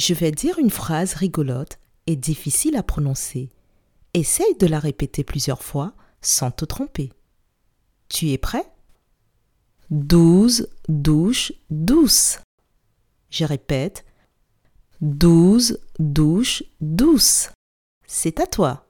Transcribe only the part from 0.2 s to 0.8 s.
dire une